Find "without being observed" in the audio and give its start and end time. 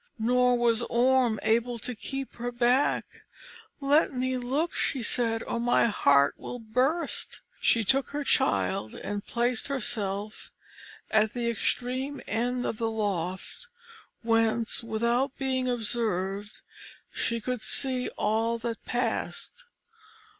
14.83-16.63